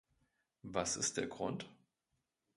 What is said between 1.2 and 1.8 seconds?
Grund?